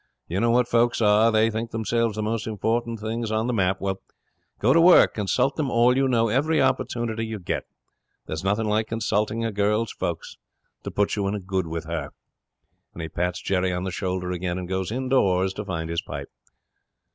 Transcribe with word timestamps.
You 0.27 0.39
know 0.39 0.49
what 0.49 0.67
folks 0.67 0.99
are: 0.99 1.31
they 1.31 1.51
think 1.51 1.69
themselves 1.69 2.15
the 2.15 2.23
most 2.23 2.47
important 2.47 2.99
things 2.99 3.29
on 3.31 3.45
the 3.45 3.53
map. 3.53 3.79
Well, 3.79 4.01
go 4.57 4.73
to 4.73 4.81
work. 4.81 5.13
Consult 5.13 5.55
them 5.57 5.69
all 5.69 5.95
you 5.95 6.07
know. 6.07 6.27
Every 6.27 6.59
opportunity 6.59 7.23
you 7.27 7.37
get. 7.37 7.65
There's 8.25 8.43
nothing 8.43 8.65
like 8.65 8.87
consulting 8.87 9.45
a 9.45 9.51
girl's 9.51 9.91
folks 9.91 10.37
to 10.85 10.89
put 10.89 11.15
you 11.15 11.27
in 11.27 11.39
good 11.41 11.67
with 11.67 11.85
her." 11.85 12.13
And 12.93 13.03
he 13.03 13.09
pats 13.09 13.43
Jerry 13.43 13.71
on 13.71 13.83
the 13.83 13.91
shoulder 13.91 14.31
again 14.31 14.57
and 14.57 14.67
goes 14.67 14.91
indoors 14.91 15.53
to 15.53 15.65
find 15.65 15.87
his 15.87 16.01
pipe. 16.01 16.31